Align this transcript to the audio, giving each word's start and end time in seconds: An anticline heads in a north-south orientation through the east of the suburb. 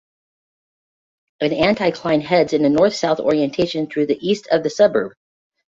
An 1.41 1.51
anticline 1.51 2.23
heads 2.23 2.53
in 2.53 2.65
a 2.65 2.69
north-south 2.69 3.19
orientation 3.19 3.85
through 3.85 4.07
the 4.07 4.17
east 4.27 4.47
of 4.47 4.63
the 4.63 4.69
suburb. 4.71 5.11